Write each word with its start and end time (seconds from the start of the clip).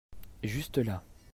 Juste 0.41 0.79
là. 0.79 1.03